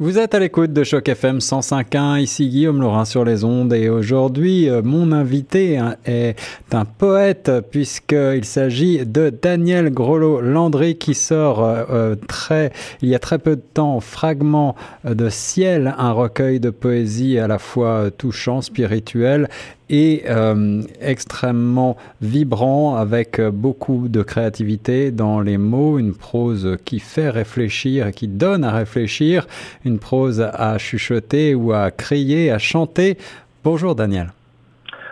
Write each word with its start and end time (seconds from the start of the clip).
Vous 0.00 0.16
êtes 0.16 0.32
à 0.32 0.38
l'écoute 0.38 0.72
de 0.72 0.84
Choc 0.84 1.08
FM 1.08 1.38
105.1, 1.38 2.20
ici 2.20 2.48
Guillaume 2.48 2.80
Laurin 2.80 3.04
sur 3.04 3.24
les 3.24 3.42
ondes. 3.42 3.72
Et 3.72 3.88
aujourd'hui 3.88 4.70
euh, 4.70 4.80
mon 4.80 5.10
invité 5.10 5.76
hein, 5.76 5.96
est 6.04 6.36
un 6.70 6.84
poète 6.84 7.50
puisqu'il 7.72 8.44
s'agit 8.44 9.04
de 9.04 9.30
Daniel 9.30 9.90
Grolot-Landry 9.90 10.98
qui 10.98 11.14
sort 11.14 11.64
euh, 11.64 11.82
euh, 11.90 12.16
très, 12.28 12.70
il 13.02 13.08
y 13.08 13.16
a 13.16 13.18
très 13.18 13.40
peu 13.40 13.56
de 13.56 13.60
temps 13.60 13.98
Fragment 13.98 14.76
de 15.04 15.28
ciel, 15.30 15.92
un 15.98 16.12
recueil 16.12 16.60
de 16.60 16.70
poésie 16.70 17.36
à 17.40 17.48
la 17.48 17.58
fois 17.58 18.12
touchant, 18.16 18.60
spirituel 18.62 19.48
et 19.90 20.24
euh, 20.26 20.82
extrêmement 21.00 21.96
vibrant 22.20 22.96
avec 22.96 23.40
beaucoup 23.40 24.08
de 24.08 24.22
créativité 24.22 25.10
dans 25.10 25.40
les 25.40 25.58
mots, 25.58 25.98
une 25.98 26.14
prose 26.14 26.76
qui 26.84 27.00
fait 27.00 27.30
réfléchir 27.30 28.08
et 28.08 28.12
qui 28.12 28.28
donne 28.28 28.64
à 28.64 28.72
réfléchir, 28.72 29.46
une 29.84 29.98
prose 29.98 30.40
à 30.40 30.78
chuchoter 30.78 31.54
ou 31.54 31.72
à 31.72 31.90
crier, 31.90 32.50
à 32.50 32.58
chanter. 32.58 33.18
Bonjour 33.64 33.94
Daniel. 33.94 34.32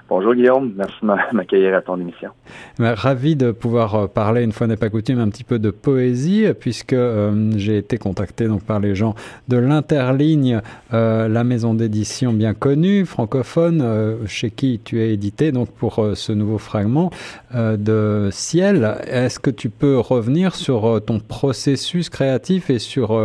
Bonjour 0.08 0.34
Guillaume, 0.34 0.72
merci 0.76 0.94
de 1.02 1.06
m'accueillir 1.36 1.74
à 1.74 1.82
ton 1.82 2.00
émission. 2.00 2.30
Ravi 2.78 3.34
de 3.34 3.50
pouvoir 3.50 3.94
euh, 3.96 4.06
parler, 4.06 4.44
une 4.44 4.52
fois 4.52 4.68
n'est 4.68 4.76
pas 4.76 4.88
coutume, 4.88 5.18
un 5.18 5.28
petit 5.30 5.42
peu 5.42 5.58
de 5.58 5.70
poésie, 5.70 6.46
puisque 6.60 6.92
euh, 6.92 7.50
j'ai 7.56 7.78
été 7.78 7.98
contacté 7.98 8.46
donc 8.46 8.62
par 8.62 8.78
les 8.78 8.94
gens 8.94 9.16
de 9.48 9.56
l'Interligne, 9.56 10.60
euh, 10.94 11.26
la 11.26 11.42
maison 11.42 11.74
d'édition 11.74 12.32
bien 12.32 12.54
connue, 12.54 13.04
francophone, 13.04 13.84
chez 14.26 14.50
qui 14.50 14.80
tu 14.84 15.00
es 15.00 15.12
édité 15.12 15.50
donc 15.50 15.70
pour 15.70 16.06
ce 16.14 16.32
nouveau 16.32 16.58
fragment 16.58 17.10
de 17.52 18.28
Ciel. 18.30 18.98
Est-ce 19.08 19.40
que 19.40 19.50
tu 19.50 19.70
peux 19.70 19.98
revenir 19.98 20.54
sur 20.54 21.00
ton 21.04 21.18
processus 21.18 22.10
créatif 22.10 22.70
et 22.70 22.78
sur 22.78 23.20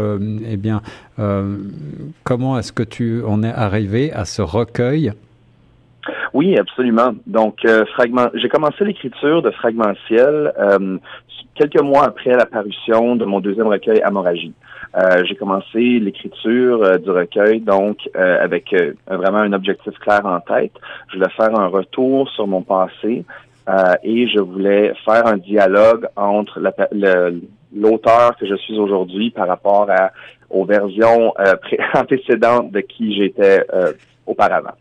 eh 0.48 0.58
bien 0.58 0.82
comment 2.24 2.58
est-ce 2.58 2.72
que 2.72 2.84
tu 2.84 3.24
en 3.24 3.44
es 3.44 3.52
arrivé 3.52 4.12
à 4.14 4.26
ce 4.26 4.42
recueil? 4.42 5.14
Oui, 6.34 6.58
absolument. 6.58 7.14
Donc, 7.28 7.66
euh, 7.66 7.86
fragment, 7.94 8.30
j'ai 8.34 8.48
commencé 8.48 8.86
l'écriture 8.86 9.42
de 9.42 9.52
Fragmentiel 9.52 10.54
euh, 10.58 10.98
quelques 11.56 11.82
mois 11.82 12.06
après 12.06 12.32
la 12.32 12.46
parution 12.46 13.18
de 13.18 13.26
mon 13.26 13.42
deuxième 13.42 13.68
recueil 13.68 14.02
Amoragie. 14.02 14.54
Euh, 14.96 15.24
j'ai 15.26 15.36
commencé 15.36 15.80
l'écriture 16.00 16.84
euh, 16.84 16.98
du 16.98 17.10
recueil, 17.10 17.60
donc 17.60 17.98
avec 18.16 18.74
vraiment 19.08 19.40
un 19.40 19.54
objectif 19.54 19.94
clair 20.00 20.26
en 20.26 20.40
tête. 20.40 20.74
Je 21.10 21.18
voulais 21.18 21.30
faire 21.32 21.58
un 21.58 21.68
retour 21.68 22.30
sur 22.30 22.48
mon 22.48 22.62
passé 22.62 23.26
et 24.04 24.28
je 24.28 24.40
voulais 24.40 24.94
faire 25.06 25.28
un 25.28 25.38
dialogue 25.38 26.08
entre 26.16 26.60
l'auteur 27.74 28.36
que 28.38 28.46
je 28.46 28.56
suis 28.56 28.78
aujourd'hui 28.78 29.30
par 29.30 29.48
rapport 29.48 29.90
à, 29.90 30.12
aux 30.52 30.66
versions 30.66 31.34
antécédentes 31.94 32.72
de 32.72 32.82
qui 32.82 33.16
j'étais 33.16 33.64
auparavant. 34.26 34.74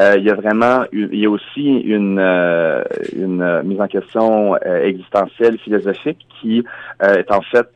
Euh, 0.00 0.16
il 0.18 0.24
y 0.24 0.30
a 0.30 0.34
vraiment, 0.34 0.84
il 0.92 1.14
y 1.14 1.26
a 1.26 1.30
aussi 1.30 1.80
une, 1.80 2.18
euh, 2.18 2.82
une 3.14 3.62
mise 3.62 3.80
en 3.80 3.86
question 3.86 4.56
euh, 4.56 4.84
existentielle, 4.84 5.58
philosophique, 5.58 6.26
qui 6.40 6.64
est 7.00 7.30
en 7.30 7.40
fait 7.42 7.68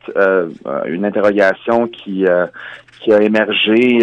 une 0.85 1.05
interrogation 1.05 1.87
qui 1.87 2.25
qui 2.99 3.13
a 3.13 3.21
émergé 3.21 3.99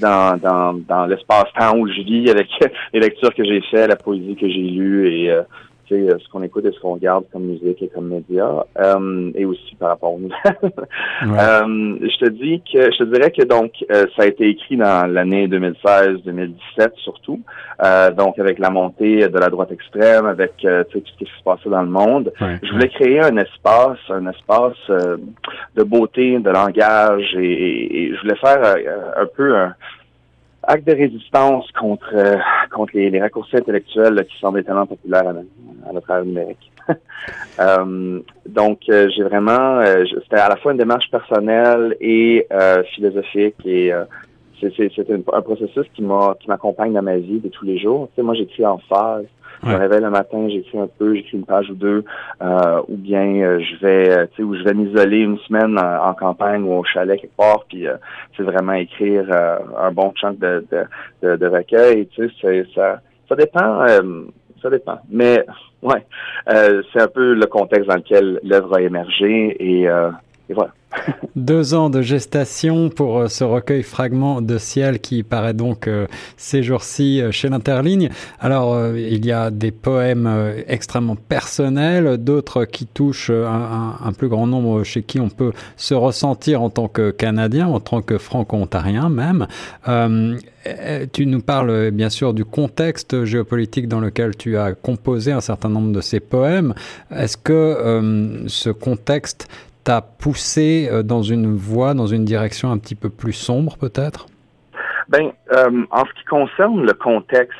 dans, 0.00 0.38
dans, 0.40 0.72
dans 0.72 1.06
l'espace-temps 1.06 1.76
où 1.76 1.88
je 1.88 2.02
vis 2.02 2.30
avec 2.30 2.46
les 2.92 3.00
lectures 3.00 3.34
que 3.34 3.44
j'ai 3.44 3.60
faites, 3.62 3.88
la 3.88 3.96
poésie 3.96 4.36
que 4.36 4.48
j'ai 4.48 4.62
lue 4.62 5.08
et 5.12 5.36
euh, 5.94 6.18
ce 6.18 6.28
qu'on 6.30 6.42
écoute 6.42 6.64
et 6.66 6.72
ce 6.72 6.80
qu'on 6.80 6.94
regarde 6.94 7.24
comme 7.32 7.44
musique 7.44 7.82
et 7.82 7.88
comme 7.88 8.08
média, 8.08 8.64
euh, 8.78 9.30
et 9.34 9.44
aussi 9.44 9.74
par 9.76 9.90
rapport 9.90 10.14
aux 10.14 10.18
nouvelles. 10.18 10.36
euh, 10.62 11.98
je 12.02 12.18
te 12.24 12.28
dis 12.30 12.62
que 12.72 12.90
je 12.92 12.98
te 12.98 13.04
dirais 13.04 13.30
que 13.30 13.44
donc 13.44 13.72
euh, 13.90 14.06
ça 14.16 14.22
a 14.22 14.26
été 14.26 14.48
écrit 14.48 14.76
dans 14.76 15.10
l'année 15.10 15.48
2016-2017 15.48 16.50
surtout, 16.96 17.40
donc 18.16 18.38
avec 18.38 18.58
la 18.58 18.70
montée 18.70 19.28
de 19.28 19.38
la 19.38 19.48
droite 19.48 19.72
extrême, 19.72 20.26
avec 20.26 20.52
tout 20.58 21.02
ce 21.04 21.18
qui 21.18 21.24
se 21.24 21.42
passait 21.44 21.70
dans 21.70 21.82
le 21.82 21.88
monde. 21.88 22.32
je 22.40 22.72
voulais 22.72 22.88
créer 22.88 23.20
un 23.20 23.36
espace, 23.36 23.98
un 24.08 24.26
espace 24.26 24.76
de 24.88 25.82
beauté, 25.84 26.38
de 26.38 26.50
langage, 26.50 27.34
et, 27.36 28.04
et 28.04 28.14
je 28.14 28.20
voulais 28.20 28.36
faire 28.36 28.76
un 29.16 29.26
peu 29.26 29.56
un 29.56 29.74
acte 30.68 30.86
de 30.86 30.94
résistance 30.94 31.70
contre 31.72 32.14
contre 32.70 32.92
les, 32.94 33.20
raccourcis 33.20 33.56
intellectuels 33.56 34.24
qui 34.28 34.38
semblent 34.38 34.62
tellement 34.62 34.86
populaires 34.86 35.34
à, 35.86 35.92
notre 35.92 36.10
ère 36.10 36.24
numérique. 36.24 36.70
euh, 37.60 38.20
donc, 38.46 38.80
euh, 38.88 39.08
j'ai 39.14 39.22
vraiment, 39.22 39.78
euh, 39.80 40.04
c'était 40.22 40.36
à 40.36 40.48
la 40.48 40.56
fois 40.56 40.72
une 40.72 40.78
démarche 40.78 41.10
personnelle 41.10 41.96
et 42.00 42.46
euh, 42.52 42.82
philosophique 42.94 43.56
et 43.64 43.92
c'est 44.60 45.10
un, 45.10 45.40
processus 45.42 45.86
qui 45.94 46.02
m'a 46.02 46.36
m'accompagne 46.48 46.92
dans 46.92 47.02
ma 47.02 47.16
vie 47.16 47.38
de 47.38 47.48
tous 47.48 47.64
les 47.64 47.78
jours. 47.78 48.08
Tu 48.08 48.16
sais, 48.16 48.22
moi, 48.22 48.34
j'écris 48.34 48.66
en 48.66 48.78
phase. 48.78 49.26
Je 49.62 49.68
me 49.68 49.76
réveille 49.76 50.00
le 50.00 50.10
matin, 50.10 50.48
j'écris 50.48 50.78
un 50.78 50.88
peu, 50.98 51.14
j'écris 51.14 51.38
une 51.38 51.44
page 51.44 51.70
ou 51.70 51.74
deux, 51.74 52.04
ou 52.40 52.96
bien 52.96 53.58
je 53.60 53.76
vais, 53.80 54.28
tu 54.28 54.36
sais, 54.36 54.42
ou 54.42 54.54
je 54.54 54.62
vais 54.62 54.74
m'isoler 54.74 55.18
une 55.18 55.38
semaine 55.38 55.78
en, 55.78 56.14
campagne 56.14 56.62
ou 56.62 56.74
au 56.74 56.84
chalet 56.84 57.20
quelque 57.20 57.36
part, 57.36 57.64
puis 57.68 57.86
c'est 58.36 58.42
vraiment 58.42 58.74
écrire 58.74 59.26
un 59.80 59.92
bon 59.92 60.12
chunk 60.14 60.38
de 60.38 60.64
de, 61.22 61.36
de, 61.36 61.46
recueil. 61.46 62.06
Tu 62.08 62.30
sais, 62.40 62.66
ça 62.74 63.00
ça 63.28 63.36
dépend 63.36 63.84
ça 64.62 64.70
dépend. 64.70 64.98
Mais 65.08 65.44
ouais, 65.82 66.04
euh, 66.48 66.82
c'est 66.92 67.00
un 67.00 67.08
peu 67.08 67.34
le 67.34 67.46
contexte 67.46 67.88
dans 67.88 67.96
lequel 67.96 68.40
l'œuvre 68.42 68.76
a 68.76 68.82
émergé 68.82 69.56
et, 69.58 69.88
euh, 69.88 70.10
Deux 71.36 71.74
ans 71.74 71.90
de 71.90 72.02
gestation 72.02 72.88
pour 72.88 73.18
euh, 73.18 73.28
ce 73.28 73.44
recueil 73.44 73.82
Fragment 73.82 74.40
de 74.40 74.58
ciel 74.58 75.00
qui 75.00 75.22
paraît 75.22 75.54
donc 75.54 75.86
euh, 75.86 76.06
ces 76.36 76.62
jours-ci 76.62 77.20
euh, 77.20 77.30
chez 77.30 77.48
l'Interligne. 77.48 78.10
Alors, 78.40 78.96
il 78.96 79.24
y 79.24 79.32
a 79.32 79.50
des 79.50 79.70
poèmes 79.70 80.28
extrêmement 80.66 81.16
personnels, 81.16 82.16
d'autres 82.18 82.64
qui 82.64 82.86
touchent 82.86 83.30
un, 83.30 83.96
un, 84.02 84.12
plus 84.12 84.28
grand 84.28 84.46
nombre 84.46 84.82
chez 84.84 85.02
qui 85.02 85.20
on 85.20 85.28
peut 85.28 85.52
se 85.76 85.94
ressentir 85.94 86.62
en 86.62 86.70
tant 86.70 86.88
que 86.88 87.10
Canadien, 87.10 87.66
en 87.68 87.80
tant 87.80 88.02
que 88.02 88.18
Franco-Ontarien 88.18 89.08
même. 89.08 89.46
tu 91.12 91.26
nous 91.26 91.40
parles 91.40 91.90
bien 91.90 92.10
sûr 92.10 92.34
du 92.34 92.44
contexte 92.44 93.24
géopolitique 93.24 93.88
dans 93.88 94.00
lequel 94.00 94.36
tu 94.36 94.56
as 94.56 94.72
composé 94.72 95.32
un 95.32 95.40
certain 95.40 95.68
nombre 95.68 95.92
de 95.92 96.00
ces 96.00 96.20
poèmes. 96.20 96.74
Est-ce 97.14 97.36
que 97.36 98.44
ce 98.46 98.70
contexte 98.70 99.48
t'a 99.88 100.02
poussé 100.02 100.86
euh, 100.92 101.02
dans 101.02 101.22
une 101.22 101.56
voie, 101.56 101.94
dans 101.94 102.06
une 102.06 102.26
direction 102.26 102.70
un 102.70 102.76
petit 102.76 102.94
peu 102.94 103.08
plus 103.08 103.32
sombre 103.32 103.78
peut-être? 103.78 104.26
Ben, 105.08 105.32
euh, 105.52 105.86
en 105.90 106.04
ce 106.04 106.12
qui 106.12 106.24
concerne 106.24 106.84
le 106.84 106.92
contexte, 106.92 107.56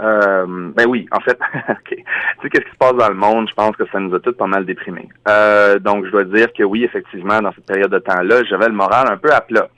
euh, 0.00 0.46
ben 0.46 0.86
oui, 0.86 1.08
en 1.10 1.18
fait, 1.20 1.36
tu 1.88 1.96
sais 1.96 2.48
qu'est-ce 2.48 2.64
qui 2.64 2.70
se 2.70 2.76
passe 2.78 2.94
dans 2.94 3.08
le 3.08 3.16
monde, 3.16 3.48
je 3.48 3.54
pense 3.54 3.74
que 3.76 3.84
ça 3.90 3.98
nous 3.98 4.14
a 4.14 4.20
tous 4.20 4.32
pas 4.32 4.46
mal 4.46 4.64
déprimés. 4.64 5.08
Euh, 5.28 5.80
donc, 5.80 6.06
je 6.06 6.10
dois 6.12 6.24
dire 6.24 6.52
que 6.56 6.62
oui, 6.62 6.84
effectivement, 6.84 7.40
dans 7.40 7.52
cette 7.52 7.66
période 7.66 7.90
de 7.90 7.98
temps-là, 7.98 8.44
j'avais 8.48 8.66
le 8.68 8.74
moral 8.74 9.08
un 9.10 9.16
peu 9.16 9.32
à 9.32 9.40
plat. 9.40 9.68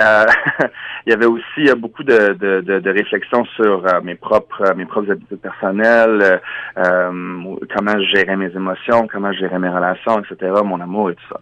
Euh, 0.00 0.24
il 1.06 1.10
y 1.10 1.12
avait 1.12 1.26
aussi 1.26 1.68
beaucoup 1.76 2.04
de, 2.04 2.34
de, 2.34 2.60
de, 2.60 2.78
de 2.78 2.90
réflexions 2.90 3.44
sur 3.56 3.82
mes 4.04 4.14
propres 4.14 4.74
mes 4.76 4.84
propres 4.84 5.10
habitudes 5.10 5.40
personnelles, 5.40 6.40
comment 6.76 7.98
je 7.98 8.16
gérais 8.16 8.36
mes 8.36 8.54
émotions, 8.54 9.08
comment 9.10 9.32
je 9.32 9.40
gérais 9.40 9.58
mes 9.58 9.68
relations, 9.68 10.20
etc., 10.20 10.52
mon 10.64 10.80
amour 10.80 11.10
et 11.10 11.14
tout 11.14 11.34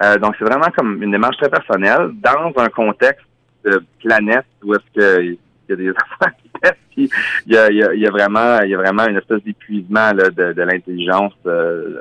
ça. 0.00 0.18
donc, 0.18 0.34
c'est 0.38 0.44
vraiment 0.44 0.70
comme 0.76 1.02
une 1.02 1.12
démarche 1.12 1.36
très 1.36 1.50
personnelle 1.50 2.10
dans 2.14 2.52
un 2.56 2.68
contexte 2.68 3.24
de 3.64 3.82
planète 4.00 4.46
où 4.64 4.74
est-ce 4.74 4.92
qu'il 4.92 5.38
y 5.68 5.72
a 5.72 5.76
des 5.76 5.88
affaires 6.20 6.36
qui 6.42 6.48
pètent, 6.60 6.78
il 6.96 7.08
y 7.52 7.56
a, 7.56 7.70
il 7.70 8.00
y 8.00 8.06
a, 8.06 8.10
vraiment 8.10 8.60
il 8.62 8.70
y 8.70 8.74
a 8.74 8.78
vraiment 8.78 9.06
une 9.06 9.16
espèce 9.16 9.42
d'épuisement 9.42 10.12
de, 10.12 10.52
de 10.52 10.62
l'intelligence. 10.62 11.32
Euh, 11.46 12.00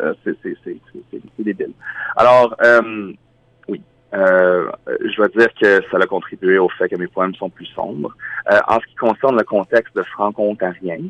euh 0.00 0.14
c'est 0.24 1.44
débile. 1.44 1.72
Alors, 2.16 2.56
euh, 2.62 3.12
oui. 3.68 3.80
Euh, 4.12 4.70
je 4.88 5.16
dois 5.16 5.28
dire 5.28 5.48
que 5.60 5.80
ça 5.90 5.98
a 5.98 6.06
contribué 6.06 6.58
au 6.58 6.68
fait 6.68 6.88
que 6.88 6.96
mes 6.96 7.06
poèmes 7.06 7.34
sont 7.34 7.50
plus 7.50 7.66
sombres. 7.66 8.14
Euh, 8.50 8.58
en 8.68 8.80
ce 8.80 8.86
qui 8.86 8.94
concerne 8.96 9.36
le 9.36 9.44
contexte 9.44 9.94
de 9.94 10.02
franco-ontarien, 10.02 11.04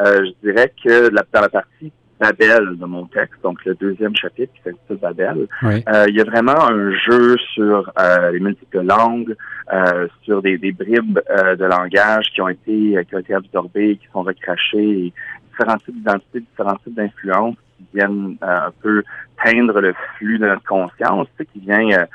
euh, 0.00 0.24
je 0.24 0.48
dirais 0.48 0.72
que 0.84 1.08
la, 1.08 1.24
dans 1.32 1.40
la 1.40 1.48
partie 1.48 1.92
Babel 2.22 2.76
de 2.78 2.86
mon 2.86 3.06
texte, 3.06 3.42
donc 3.42 3.64
le 3.64 3.74
deuxième 3.74 4.14
chapitre 4.14 4.52
qui 4.54 4.62
s'intitule 4.62 4.98
Babel. 4.98 5.48
Euh, 5.64 6.04
il 6.08 6.14
y 6.14 6.20
a 6.20 6.24
vraiment 6.24 6.70
un 6.70 6.92
jeu 6.92 7.36
sur 7.52 7.90
euh, 7.98 8.30
les 8.30 8.38
multiples 8.38 8.82
langues, 8.82 9.34
euh, 9.72 10.06
sur 10.22 10.40
des, 10.40 10.56
des 10.56 10.70
bribes 10.70 11.18
de 11.18 11.64
langage 11.64 12.26
qui 12.32 12.40
ont 12.40 12.48
été 12.48 13.04
qui 13.08 13.14
ont 13.16 13.18
été 13.18 13.34
absorbées, 13.34 13.96
qui 13.96 14.06
sont 14.12 14.22
recrachées, 14.22 15.12
différents 15.50 15.78
types 15.78 15.96
d'identités, 15.96 16.40
différents 16.40 16.76
types 16.84 16.94
d'influences 16.94 17.56
qui 17.90 17.96
viennent 17.98 18.36
un 18.42 18.70
peu 18.82 19.02
teindre 19.42 19.80
le 19.80 19.94
flux 20.16 20.38
de 20.38 20.46
notre 20.46 20.64
conscience, 20.64 21.26
tu 21.36 21.44
sais, 21.44 21.50
qui 21.52 21.60
vient 21.60 22.06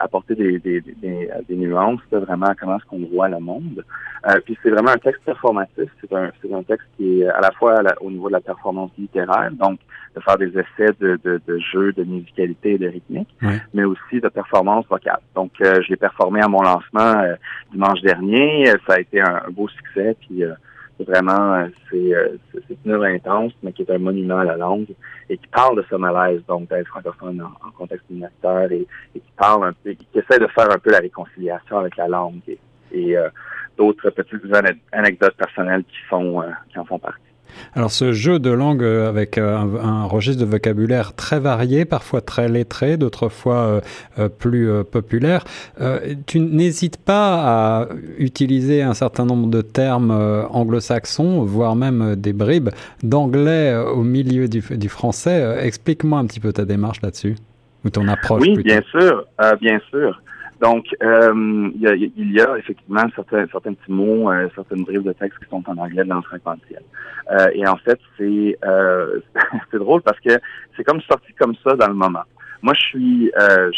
apporter 0.00 0.36
des, 0.36 0.58
des, 0.60 0.80
des, 0.80 1.28
des 1.48 1.56
nuances 1.56 2.00
vraiment 2.12 2.46
à 2.46 2.54
comment 2.54 2.76
est-ce 2.76 2.84
qu'on 2.84 3.06
voit 3.12 3.28
le 3.28 3.40
monde. 3.40 3.84
puis 4.44 4.56
c'est 4.62 4.70
vraiment 4.70 4.90
un 4.90 4.98
texte 4.98 5.22
performatif. 5.24 5.90
C'est 6.00 6.12
un, 6.12 6.30
c'est 6.40 6.52
un 6.52 6.62
texte 6.62 6.86
qui 6.96 7.22
est 7.22 7.28
à 7.28 7.40
la 7.40 7.50
fois 7.52 7.82
au 8.00 8.10
niveau 8.10 8.28
de 8.28 8.34
la 8.34 8.40
performance 8.40 8.92
littéraire, 8.98 9.50
donc 9.52 9.80
de 10.14 10.20
faire 10.20 10.38
des 10.38 10.48
essais 10.50 10.92
de, 11.00 11.18
de, 11.24 11.40
de 11.46 11.58
jeu, 11.58 11.92
de 11.92 12.04
musicalité 12.04 12.72
et 12.72 12.78
de 12.78 12.88
rythmique, 12.88 13.34
mais 13.72 13.84
aussi 13.84 14.20
de 14.20 14.28
performance 14.28 14.86
vocale. 14.88 15.20
Donc, 15.34 15.52
euh, 15.60 15.80
je 15.82 15.90
l'ai 15.90 15.96
performé 15.96 16.40
à 16.40 16.48
mon 16.48 16.62
lancement 16.62 17.20
euh, 17.20 17.34
dimanche 17.72 18.00
dernier. 18.02 18.66
Ça 18.86 18.94
a 18.94 19.00
été 19.00 19.20
un, 19.20 19.42
beau 19.50 19.68
succès. 19.68 20.16
Puis, 20.20 20.44
euh, 20.44 20.52
vraiment, 21.00 21.66
c'est 21.90 22.12
une 22.84 22.92
œuvre 22.92 23.04
intense, 23.04 23.52
mais 23.62 23.72
qui 23.72 23.82
est 23.82 23.90
un 23.90 23.98
monument 23.98 24.38
à 24.38 24.44
la 24.44 24.56
langue 24.56 24.94
et 25.28 25.36
qui 25.36 25.46
parle 25.48 25.76
de 25.76 25.84
ce 25.90 25.96
malaise, 25.96 26.42
donc 26.46 26.68
d'être 26.68 26.86
francophone 26.86 27.42
en, 27.42 27.70
contexte 27.72 28.08
minoritaire 28.10 28.70
et, 28.70 28.86
et, 29.14 29.20
qui 29.20 29.32
parle 29.36 29.68
un 29.68 29.72
peu, 29.72 29.92
qui 29.92 30.06
essaie 30.14 30.38
de 30.38 30.46
faire 30.48 30.70
un 30.70 30.78
peu 30.78 30.90
la 30.90 30.98
réconciliation 30.98 31.78
avec 31.78 31.96
la 31.96 32.08
langue 32.08 32.40
et, 32.46 32.58
et 32.92 33.16
d'autres 33.76 34.10
petites 34.10 34.42
anecdotes 34.92 35.36
personnelles 35.36 35.84
qui 35.84 35.98
font 36.08 36.42
qui 36.70 36.78
en 36.78 36.84
font 36.84 36.98
partie. 36.98 37.33
Alors 37.74 37.90
ce 37.90 38.12
jeu 38.12 38.38
de 38.38 38.50
langue 38.50 38.82
euh, 38.82 39.08
avec 39.08 39.38
euh, 39.38 39.56
un, 39.82 40.04
registre 40.04 40.40
de 40.40 40.46
vocabulaire 40.46 41.14
très 41.14 41.40
varié, 41.40 41.84
parfois 41.84 42.20
très 42.20 42.48
lettré, 42.48 42.96
d'autres 42.96 43.28
fois 43.28 43.80
euh, 44.18 44.28
plus 44.28 44.68
populaire, 44.84 45.44
tu 46.26 46.40
n'hésites 46.40 46.98
pas 46.98 47.82
à 47.82 47.88
utiliser 48.18 48.82
un 48.82 48.94
certain 48.94 49.24
nombre 49.24 49.48
de 49.48 49.60
termes 49.60 50.10
anglo-saxons, 50.50 51.42
voire 51.42 51.76
même 51.76 52.16
des 52.16 52.32
bribes 52.32 52.70
d'anglais 53.02 53.74
au 53.76 54.02
milieu 54.02 54.48
du, 54.48 54.88
français. 54.88 55.58
Explique-moi 55.60 56.18
un 56.18 56.26
petit 56.26 56.40
peu 56.40 56.52
ta 56.52 56.64
démarche 56.64 57.00
là-dessus, 57.02 57.36
ou 57.84 57.90
ton 57.90 58.08
approche. 58.08 58.42
Oui, 58.42 58.62
bien 58.62 58.82
sûr, 58.90 59.24
bien 59.60 59.80
sûr. 59.90 60.20
Donc, 60.60 60.86
euh, 61.02 61.70
il, 61.74 62.32
y 62.32 62.40
a, 62.40 62.56
effectivement 62.58 63.04
certains, 63.14 63.46
certains 63.50 63.74
petits 63.74 63.92
mots, 63.92 64.30
euh, 64.30 64.48
certaines 64.54 64.84
bribes 64.84 65.02
de 65.02 65.12
texte 65.12 65.38
qui 65.40 65.50
sont 65.50 65.62
en 65.66 65.76
anglais 65.78 66.04
dans 66.04 66.16
le 66.16 66.22
sequentiel. 66.22 66.82
Euh, 67.30 67.48
et 67.54 67.66
en 67.66 67.76
fait, 67.76 67.98
c'est 68.16 68.56
euh, 68.64 69.20
c'est 69.70 69.78
drôle 69.78 70.02
parce 70.02 70.20
que 70.20 70.38
c'est 70.76 70.84
comme 70.84 71.00
sorti 71.02 71.32
comme 71.34 71.54
ça 71.64 71.74
dans 71.74 71.88
le 71.88 71.94
moment. 71.94 72.22
Moi, 72.62 72.72
je 72.74 72.80
suis, 72.80 73.32
euh, 73.38 73.70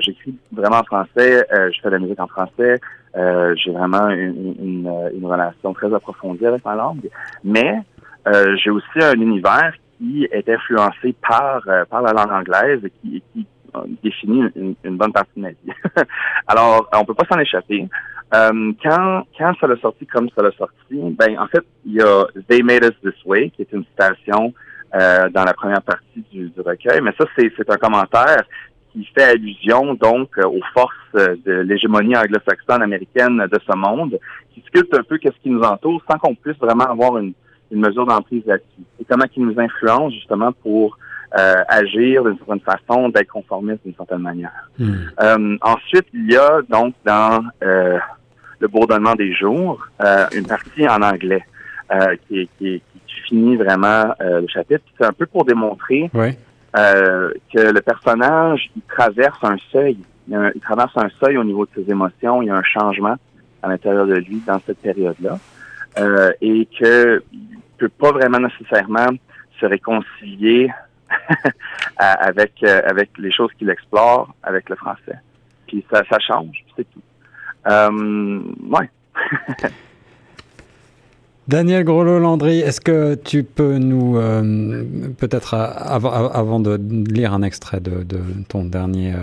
j'écris 0.00 0.34
vraiment 0.50 0.78
en 0.78 0.84
français, 0.84 1.44
je 1.50 1.78
fais 1.82 1.88
de 1.88 1.94
la 1.94 1.98
musique 1.98 2.20
en 2.20 2.26
français, 2.26 2.80
j'ai 3.14 3.70
vraiment 3.70 4.08
une, 4.08 4.54
une, 4.58 5.10
une, 5.14 5.26
relation 5.26 5.74
très 5.74 5.92
approfondie 5.92 6.46
avec 6.46 6.64
ma 6.64 6.74
langue, 6.74 7.10
mais 7.44 7.82
j'ai 8.24 8.70
aussi 8.70 9.02
un 9.02 9.20
univers 9.20 9.74
qui 9.98 10.26
est 10.32 10.48
influencé 10.48 11.14
par 11.20 11.60
par 11.90 12.00
la 12.00 12.12
langue 12.14 12.32
anglaise 12.32 12.82
et 12.82 12.90
qui, 13.02 13.22
qui 13.34 13.46
définit 14.02 14.44
une, 14.56 14.96
bonne 14.96 15.12
partie 15.12 15.32
de 15.36 15.42
ma 15.42 15.50
vie. 15.50 15.56
Alors, 16.46 16.88
on 16.94 17.04
peut 17.04 17.14
pas 17.14 17.26
s'en 17.30 17.38
échapper. 17.38 17.86
Euh, 18.34 18.72
quand 18.82 19.22
quand 19.38 19.52
ça 19.60 19.66
l'a 19.66 19.76
sorti 19.76 20.06
comme 20.06 20.28
ça 20.36 20.42
l'a 20.42 20.50
sorti, 20.52 21.00
ben 21.18 21.38
en 21.38 21.46
fait, 21.46 21.64
il 21.86 21.94
y 21.94 22.00
a 22.00 22.26
They 22.48 22.62
Made 22.62 22.84
Us 22.84 23.00
This 23.02 23.24
Way, 23.24 23.50
qui 23.50 23.62
est 23.62 23.72
une 23.72 23.84
citation 23.84 24.52
euh, 24.94 25.28
dans 25.30 25.44
la 25.44 25.54
première 25.54 25.82
partie 25.82 26.24
du, 26.30 26.50
du 26.50 26.60
recueil, 26.60 27.00
mais 27.00 27.12
ça 27.18 27.24
c'est 27.36 27.70
un 27.70 27.76
commentaire 27.76 28.42
qui 28.92 29.04
fait 29.14 29.24
allusion 29.24 29.94
donc 29.94 30.36
aux 30.38 30.60
forces 30.74 30.94
de 31.14 31.52
l'hégémonie 31.60 32.16
anglo-saxonne 32.16 32.82
américaine 32.82 33.38
de 33.50 33.58
ce 33.66 33.76
monde, 33.76 34.18
qui 34.52 34.62
sculpte 34.66 34.94
un 34.94 35.02
peu 35.02 35.18
qu'est-ce 35.18 35.38
qui 35.42 35.50
nous 35.50 35.62
entoure 35.62 36.02
sans 36.10 36.18
qu'on 36.18 36.34
puisse 36.34 36.58
vraiment 36.58 36.84
avoir 36.84 37.18
une, 37.18 37.32
une 37.70 37.80
mesure 37.80 38.06
d'emprise 38.06 38.42
là-dessus. 38.46 38.82
Et 39.00 39.04
comment 39.04 39.26
qui 39.26 39.40
nous 39.40 39.58
influence 39.58 40.12
justement 40.14 40.52
pour 40.52 40.98
euh, 41.36 41.56
agir 41.68 42.24
d'une 42.24 42.38
certaine 42.38 42.60
façon, 42.60 43.10
d'être 43.10 43.28
conformiste 43.28 43.80
d'une 43.84 43.94
certaine 43.94 44.22
manière. 44.22 44.70
Hmm. 44.78 44.94
Euh, 45.20 45.58
ensuite, 45.60 46.06
il 46.14 46.32
y 46.32 46.36
a 46.36 46.62
donc 46.70 46.94
dans 47.04 47.44
euh, 47.62 47.98
le 48.60 48.68
bourdonnement 48.68 49.14
des 49.14 49.34
jours 49.34 49.86
une 50.32 50.46
partie 50.46 50.88
en 50.88 51.02
anglais 51.02 51.44
qui, 52.28 52.48
qui, 52.58 52.82
qui, 53.06 53.20
finit 53.26 53.56
vraiment 53.56 54.14
le 54.20 54.46
chapitre. 54.48 54.82
C'est 54.96 55.04
un 55.04 55.12
peu 55.12 55.26
pour 55.26 55.44
démontrer 55.44 56.10
que 56.72 57.30
le 57.54 57.80
personnage 57.82 58.70
il 58.74 58.82
traverse 58.88 59.38
un 59.42 59.56
seuil. 59.70 59.98
Il, 60.28 60.52
il, 60.54 60.60
traverse 60.62 60.96
un 60.96 61.10
seuil 61.20 61.36
au 61.36 61.44
niveau 61.44 61.66
de 61.66 61.70
ses 61.74 61.90
émotions. 61.90 62.40
Il 62.40 62.46
y 62.46 62.50
a 62.50 62.56
un 62.56 62.62
changement 62.62 63.16
à 63.62 63.68
l'intérieur 63.68 64.06
de 64.06 64.14
lui 64.14 64.42
dans 64.46 64.60
cette 64.66 64.78
période-là. 64.78 65.38
et 66.40 66.66
qu'il 66.66 66.86
ne 66.86 67.20
peut 67.76 67.90
pas 67.90 68.12
vraiment 68.12 68.40
nécessairement 68.40 69.08
se 69.60 69.66
réconcilier 69.66 70.70
avec 71.96 72.52
euh, 72.62 72.80
avec 72.86 73.10
les 73.18 73.32
choses 73.32 73.50
qu'il 73.58 73.70
explore 73.70 74.34
avec 74.42 74.68
le 74.68 74.76
français. 74.76 75.18
Puis 75.66 75.84
ça, 75.90 76.02
change, 76.18 76.64
c'est 76.76 76.86
tout. 76.90 77.02
Euh, 77.68 78.40
ouais. 78.70 78.90
Daniel 81.48 81.84
Grolot-Landry, 81.84 82.60
est-ce 82.60 82.80
que 82.80 83.14
tu 83.14 83.42
peux 83.42 83.78
nous, 83.78 84.18
euh, 84.18 84.84
peut-être 85.18 85.54
avant, 85.54 86.60
de 86.60 86.78
lire 87.10 87.32
un 87.32 87.42
extrait 87.42 87.80
de 87.80 88.04
ton 88.48 88.64
dernier, 88.64 89.14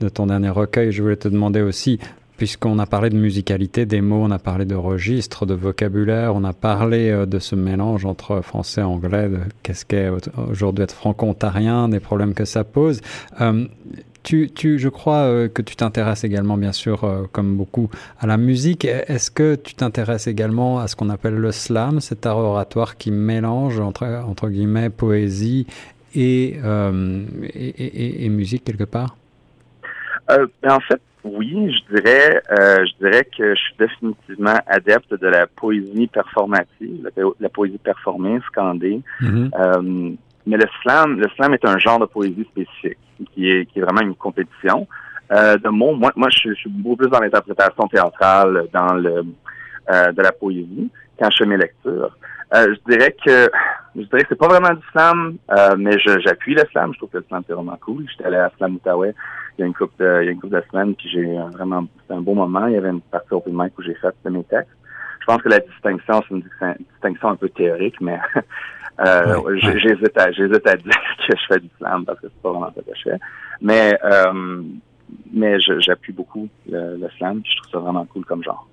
de 0.00 0.08
ton 0.08 0.26
dernier 0.26 0.48
recueil, 0.48 0.92
je 0.92 1.02
voulais 1.02 1.16
te 1.16 1.28
demander 1.28 1.60
aussi 1.60 2.00
puisqu'on 2.38 2.78
a 2.78 2.86
parlé 2.86 3.10
de 3.10 3.16
musicalité 3.16 3.84
des 3.84 4.00
mots, 4.00 4.22
on 4.22 4.30
a 4.30 4.38
parlé 4.38 4.64
de 4.64 4.76
registre, 4.76 5.44
de 5.44 5.54
vocabulaire, 5.54 6.34
on 6.36 6.44
a 6.44 6.52
parlé 6.52 7.10
euh, 7.10 7.26
de 7.26 7.40
ce 7.40 7.56
mélange 7.56 8.06
entre 8.06 8.40
français 8.42 8.80
et 8.80 8.84
anglais, 8.84 9.28
qu'est-ce 9.62 9.84
qu'est 9.84 10.08
aujourd'hui 10.48 10.84
être 10.84 10.94
franco-ontarien, 10.94 11.88
des 11.88 11.98
problèmes 11.98 12.34
que 12.34 12.44
ça 12.44 12.62
pose. 12.62 13.00
Euh, 13.40 13.66
tu, 14.22 14.50
tu, 14.50 14.78
je 14.78 14.88
crois 14.88 15.22
euh, 15.22 15.48
que 15.48 15.62
tu 15.62 15.74
t'intéresses 15.74 16.22
également, 16.22 16.56
bien 16.56 16.72
sûr, 16.72 17.28
comme 17.32 17.56
beaucoup, 17.56 17.90
à 18.20 18.28
la 18.28 18.36
musique. 18.36 18.84
Est-ce 18.84 19.32
que 19.32 19.56
tu 19.56 19.74
t'intéresses 19.74 20.28
également 20.28 20.78
à 20.78 20.86
ce 20.86 20.94
qu'on 20.94 21.10
appelle 21.10 21.34
le 21.34 21.50
slam, 21.50 22.00
cet 22.00 22.24
art 22.24 22.38
oratoire 22.38 22.96
qui 22.96 23.10
mélange, 23.10 23.80
entre, 23.80 24.04
entre 24.04 24.48
guillemets, 24.48 24.90
poésie 24.90 25.66
et, 26.14 26.56
et, 27.54 28.24
et, 28.24 28.28
musique 28.28 28.62
quelque 28.64 28.84
part? 28.84 29.16
Ben, 30.28 30.46
en 30.70 30.80
fait, 30.80 31.00
oui, 31.36 31.72
je 31.72 31.94
dirais, 31.94 32.42
euh, 32.50 32.84
je 32.86 33.04
dirais 33.04 33.24
que 33.24 33.54
je 33.54 33.60
suis 33.60 33.74
définitivement 33.78 34.58
adepte 34.66 35.14
de 35.14 35.26
la 35.26 35.46
poésie 35.46 36.06
performative, 36.06 37.10
la, 37.40 37.48
poésie 37.48 37.78
performée, 37.78 38.38
scandée. 38.46 39.00
Mm-hmm. 39.20 39.50
euh, 39.58 40.12
mais 40.46 40.56
le 40.56 40.66
slam, 40.82 41.20
le 41.20 41.28
slam 41.36 41.54
est 41.54 41.64
un 41.64 41.78
genre 41.78 41.98
de 41.98 42.06
poésie 42.06 42.46
spécifique 42.50 42.98
qui 43.34 43.50
est, 43.50 43.66
qui 43.66 43.78
est 43.78 43.82
vraiment 43.82 44.00
une 44.00 44.14
compétition. 44.14 44.86
Euh, 45.30 45.58
de 45.58 45.68
mots, 45.68 45.94
moi, 45.94 46.10
moi, 46.16 46.28
je, 46.30 46.54
suis 46.54 46.70
beaucoup 46.70 46.96
plus 46.96 47.10
dans 47.10 47.20
l'interprétation 47.20 47.86
théâtrale, 47.86 48.66
dans 48.72 48.94
le 48.94 49.24
euh, 49.90 50.12
de 50.12 50.22
la 50.22 50.32
poésie, 50.32 50.90
quand 51.18 51.30
je 51.30 51.38
fais 51.38 51.46
mes 51.46 51.56
lectures. 51.56 52.16
Euh, 52.54 52.74
je 52.74 52.92
dirais 52.92 53.14
que 53.24 53.50
je 53.96 54.02
dirais 54.02 54.22
que 54.22 54.28
c'est 54.30 54.38
pas 54.38 54.48
vraiment 54.48 54.72
du 54.72 54.86
slam, 54.92 55.36
euh, 55.50 55.76
mais 55.76 55.98
j'appuie 55.98 56.54
le 56.54 56.62
slam. 56.70 56.92
Je 56.92 56.98
trouve 56.98 57.10
que 57.10 57.18
le 57.18 57.24
slam 57.28 57.42
c'est 57.46 57.52
vraiment 57.52 57.78
cool. 57.80 58.06
J'étais 58.10 58.24
allé 58.24 58.36
à 58.36 58.50
Slam 58.56 58.76
Outaouais 58.76 59.14
il 59.58 59.62
y 59.62 59.64
a 59.64 59.66
une 59.66 59.74
couple 59.74 59.94
de, 59.98 60.22
il 60.22 60.26
y 60.26 60.28
a 60.28 60.32
une 60.32 60.40
couple 60.40 60.54
de 60.54 60.64
semaines, 60.70 60.94
puis 60.94 61.08
j'ai 61.10 61.24
vraiment 61.52 61.84
c'est 62.06 62.14
un 62.14 62.20
beau 62.20 62.34
moment. 62.34 62.66
Il 62.68 62.74
y 62.74 62.76
avait 62.76 62.90
une 62.90 63.00
partie 63.00 63.34
open 63.34 63.52
mic 63.54 63.76
où 63.76 63.82
j'ai 63.82 63.94
fait 63.94 64.14
de 64.24 64.30
mes 64.30 64.44
textes. 64.44 64.70
Je 65.20 65.26
pense 65.26 65.42
que 65.42 65.48
la 65.48 65.58
distinction, 65.58 66.22
c'est 66.28 66.34
une, 66.34 66.44
distinction 66.92 67.28
un 67.30 67.36
peu 67.36 67.48
théorique, 67.48 68.00
mais 68.00 68.18
euh, 69.00 69.56
j'hésite 69.56 70.16
à 70.16 70.30
j'hésite 70.30 70.66
à 70.66 70.76
dire 70.76 70.92
que 71.28 71.36
je 71.36 71.46
fais 71.48 71.60
du 71.60 71.68
slam 71.76 72.04
parce 72.04 72.20
que 72.20 72.28
c'est 72.28 72.42
pas 72.42 72.52
vraiment 72.52 72.72
ce 72.74 72.80
que 72.80 72.96
je 72.96 73.10
fais. 73.10 73.18
Mais 73.60 73.98
euh, 74.04 74.62
mais 75.32 75.58
j'appuie 75.80 76.12
beaucoup 76.12 76.48
le, 76.68 76.96
le 76.96 77.08
slam, 77.18 77.40
puis 77.40 77.50
je 77.50 77.62
trouve 77.62 77.72
ça 77.72 77.78
vraiment 77.80 78.06
cool 78.06 78.24
comme 78.24 78.44
genre. 78.44 78.68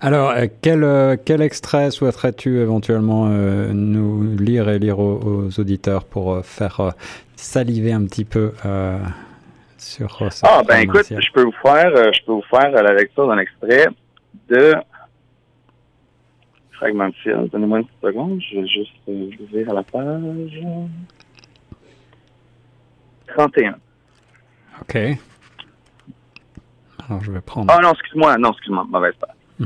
Alors, 0.00 0.30
euh, 0.30 0.46
quel, 0.62 0.84
euh, 0.84 1.16
quel 1.22 1.42
extrait 1.42 1.90
souhaiterais-tu 1.90 2.60
éventuellement 2.60 3.26
euh, 3.28 3.72
nous 3.72 4.36
lire 4.36 4.68
et 4.68 4.78
lire 4.78 5.00
aux, 5.00 5.48
auditeurs 5.58 6.04
pour 6.04 6.44
faire 6.44 6.92
saliver 7.34 7.92
un 7.92 8.04
petit 8.04 8.24
peu 8.24 8.52
sur 9.76 10.22
Ah, 10.42 10.62
ben 10.66 10.80
écoute, 10.80 11.06
je 11.08 11.32
peux 11.32 11.42
vous 11.42 11.54
faire, 11.62 12.12
je 12.12 12.24
peux 12.24 12.32
vous 12.32 12.44
faire 12.48 12.70
la 12.70 12.94
lecture 12.94 13.26
d'un 13.26 13.38
extrait 13.38 13.86
de 14.48 14.74
Fragment 16.72 17.08
de 17.08 17.48
Donnez-moi 17.48 17.78
une 17.80 17.86
petite 17.86 18.00
seconde, 18.00 18.40
je 18.40 18.60
vais 18.60 18.66
juste 18.68 19.40
ouvrir 19.40 19.70
à 19.70 19.74
la 19.74 19.82
page 19.82 20.60
31. 23.34 23.74
OK. 24.82 24.96
Alors, 27.08 27.22
je 27.24 27.32
vais 27.32 27.40
prendre. 27.40 27.72
Ah 27.72 27.80
non, 27.80 27.92
excuse-moi, 27.92 28.36
non, 28.38 28.52
excuse-moi, 28.52 28.86
mauvaise 28.88 29.14
page. 29.18 29.37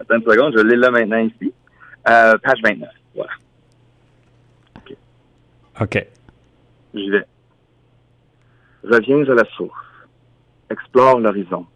Attends 0.00 0.16
une 0.16 0.22
seconde, 0.22 0.54
je 0.56 0.62
l'ai 0.62 0.76
là 0.76 0.90
maintenant 0.90 1.18
ici. 1.18 1.52
Euh, 2.08 2.38
page 2.38 2.60
29. 2.62 2.88
Voilà. 3.14 3.30
OK. 4.76 4.96
OK. 5.80 6.06
J'y 6.94 7.10
vais. 7.10 7.26
Reviens 8.84 9.28
à 9.30 9.34
la 9.34 9.44
source. 9.56 9.76
Explore 10.70 11.20
l'horizon. 11.20 11.66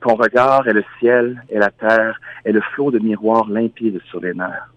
Ton 0.00 0.14
regard 0.14 0.68
est 0.68 0.72
le 0.72 0.84
ciel 0.98 1.42
et 1.48 1.58
la 1.58 1.70
terre 1.70 2.20
et 2.44 2.52
le 2.52 2.60
flot 2.60 2.90
de 2.90 2.98
miroirs 2.98 3.48
limpides 3.48 4.00
sur 4.10 4.20
les 4.20 4.34
nerfs. 4.34 4.70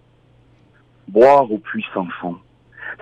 Boire 1.08 1.52
au 1.52 1.58
puits 1.58 1.86
sans 1.94 2.08
fond. 2.22 2.38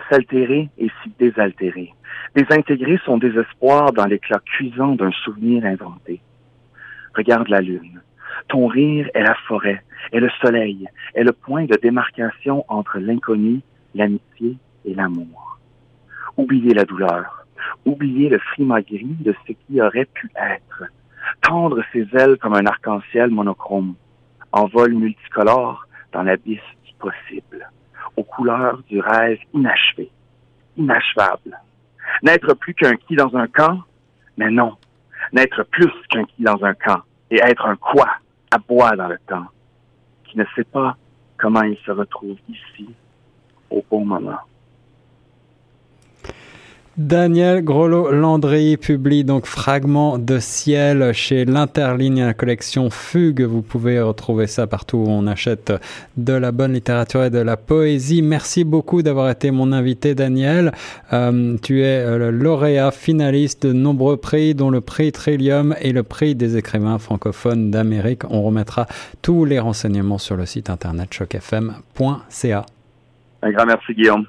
s'altérer 0.09 0.69
et 0.77 0.87
s'y 1.01 1.11
désaltérer. 1.17 1.93
Désintégrer 2.35 2.99
son 3.05 3.17
désespoir 3.17 3.93
dans 3.93 4.05
l'éclat 4.05 4.41
cuisant 4.45 4.95
d'un 4.95 5.11
souvenir 5.23 5.65
inventé. 5.65 6.21
Regarde 7.15 7.47
la 7.47 7.61
lune. 7.61 8.01
Ton 8.49 8.67
rire 8.67 9.09
est 9.13 9.23
la 9.23 9.35
forêt, 9.47 9.81
est 10.11 10.19
le 10.19 10.29
soleil, 10.41 10.87
est 11.13 11.23
le 11.23 11.31
point 11.31 11.65
de 11.65 11.75
démarcation 11.81 12.65
entre 12.67 12.99
l'inconnu, 12.99 13.61
l'amitié 13.95 14.57
et 14.83 14.93
l'amour. 14.93 15.57
Oubliez 16.37 16.73
la 16.73 16.83
douleur, 16.83 17.45
oubliez 17.85 18.29
le 18.29 18.37
frima 18.39 18.81
gris 18.81 19.17
de 19.21 19.33
ce 19.47 19.53
qui 19.53 19.81
aurait 19.81 20.05
pu 20.05 20.29
être. 20.35 20.83
Tendre 21.41 21.81
ses 21.93 22.07
ailes 22.13 22.37
comme 22.37 22.53
un 22.53 22.65
arc-en-ciel 22.65 23.29
monochrome, 23.29 23.95
en 24.51 24.67
vol 24.67 24.93
multicolore 24.93 25.87
dans 26.11 26.23
l'abysse 26.23 26.59
du 26.85 26.93
possible, 26.99 27.69
aux 28.17 28.23
couleurs 28.23 28.81
du 28.89 28.99
rêve 28.99 29.39
inachevé, 29.53 30.09
inachevable. 30.77 31.57
N'être 32.21 32.53
plus 32.55 32.73
qu'un 32.73 32.95
qui 32.95 33.15
dans 33.15 33.35
un 33.35 33.47
camp, 33.47 33.79
mais 34.37 34.51
non, 34.51 34.75
n'être 35.33 35.63
plus 35.63 35.91
qu'un 36.09 36.23
qui 36.25 36.43
dans 36.43 36.63
un 36.63 36.73
camp 36.73 37.01
et 37.31 37.39
être 37.41 37.65
un 37.65 37.75
quoi 37.75 38.09
à 38.51 38.57
bois 38.57 38.95
dans 38.95 39.07
le 39.07 39.17
temps, 39.27 39.45
qui 40.25 40.37
ne 40.37 40.45
sait 40.55 40.63
pas 40.63 40.95
comment 41.37 41.63
il 41.63 41.77
se 41.85 41.91
retrouve 41.91 42.37
ici 42.47 42.89
au 43.69 43.83
bon 43.89 44.05
moment. 44.05 44.39
Daniel 46.97 47.61
Grolot-Landry 47.61 48.77
publie 48.77 49.25
donc 49.25 49.47
Fragments 49.47 50.17
de 50.17 50.39
ciel 50.39 51.11
chez 51.11 51.43
l'Interligne, 51.43 52.23
la 52.23 52.33
collection 52.33 52.89
Fugue. 52.89 53.41
Vous 53.41 53.61
pouvez 53.61 53.99
retrouver 53.99 54.47
ça 54.47 54.65
partout 54.65 54.99
où 54.99 55.09
on 55.09 55.27
achète 55.27 55.73
de 56.15 56.31
la 56.31 56.53
bonne 56.53 56.71
littérature 56.71 57.25
et 57.25 57.29
de 57.29 57.39
la 57.39 57.57
poésie. 57.57 58.21
Merci 58.21 58.63
beaucoup 58.63 59.01
d'avoir 59.01 59.29
été 59.29 59.51
mon 59.51 59.73
invité, 59.73 60.15
Daniel. 60.15 60.71
Euh, 61.11 61.57
tu 61.61 61.81
es 61.81 61.99
euh, 61.99 62.17
le 62.17 62.31
lauréat 62.31 62.91
finaliste 62.91 63.67
de 63.67 63.73
nombreux 63.73 64.15
prix, 64.15 64.55
dont 64.55 64.69
le 64.69 64.79
prix 64.79 65.11
Trillium 65.11 65.75
et 65.81 65.91
le 65.91 66.03
prix 66.03 66.33
des 66.33 66.55
écrivains 66.55 66.97
francophones 66.97 67.71
d'Amérique. 67.71 68.23
On 68.29 68.41
remettra 68.41 68.87
tous 69.21 69.43
les 69.43 69.59
renseignements 69.59 70.17
sur 70.17 70.37
le 70.37 70.45
site 70.45 70.69
internet 70.69 71.09
chocfm.ca. 71.13 72.65
Un 73.41 73.51
grand 73.51 73.65
merci, 73.65 73.93
Guillaume. 73.93 74.25